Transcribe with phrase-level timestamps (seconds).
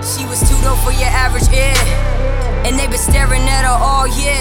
[0.00, 1.76] She was too dope for your average ear.
[2.64, 4.40] And they been staring at her all year.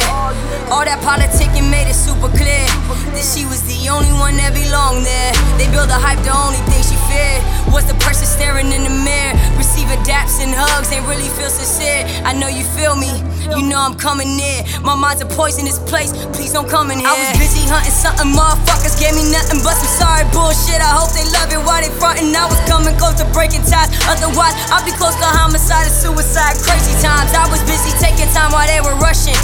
[0.71, 2.67] All that politicking made it super clear
[3.15, 5.31] that she was the only one that belonged there.
[5.57, 7.41] They built a hype, the only thing she feared
[7.73, 9.33] was the person staring in the mirror.
[9.57, 12.05] Receiving daps and hugs ain't really feel sincere.
[12.27, 13.09] I know you feel me,
[13.49, 14.61] you know I'm coming near.
[14.83, 17.09] My mind's a poisonous place, please don't come in here.
[17.09, 20.83] I was busy hunting something, motherfuckers gave me nothing but some sorry bullshit.
[20.83, 21.61] I hope they love it.
[21.65, 21.78] Why
[22.19, 22.35] frontin'.
[22.35, 26.55] I was coming close to breaking ties, otherwise I'd be close to homicide and suicide.
[26.63, 29.37] Crazy times, I was busy taking time while they were rushing.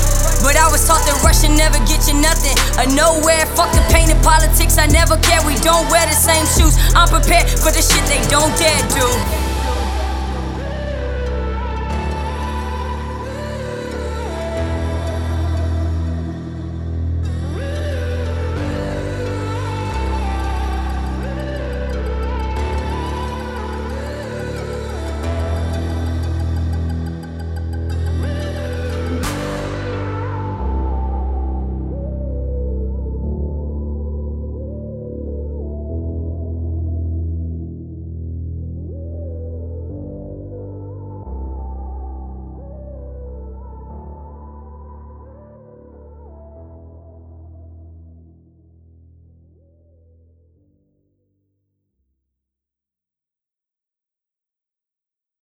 [0.44, 2.56] But I was taught that rushing never get you nothing.
[2.78, 5.42] A nowhere, fuck the pain and politics, I never care.
[5.46, 6.78] We don't wear the same shoes.
[6.94, 9.45] I'm prepared for the shit they don't dare do.